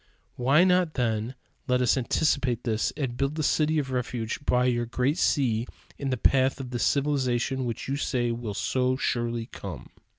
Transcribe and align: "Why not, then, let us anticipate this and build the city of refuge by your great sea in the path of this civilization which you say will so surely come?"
"Why 0.35 0.63
not, 0.63 0.95
then, 0.95 1.35
let 1.67 1.79
us 1.79 1.95
anticipate 1.95 2.63
this 2.63 2.89
and 2.97 3.15
build 3.15 3.35
the 3.35 3.43
city 3.43 3.77
of 3.77 3.91
refuge 3.91 4.43
by 4.43 4.65
your 4.65 4.87
great 4.87 5.19
sea 5.19 5.67
in 5.99 6.09
the 6.09 6.17
path 6.17 6.59
of 6.59 6.71
this 6.71 6.83
civilization 6.85 7.65
which 7.65 7.87
you 7.87 7.95
say 7.95 8.31
will 8.31 8.55
so 8.55 8.95
surely 8.95 9.45
come?" 9.45 9.91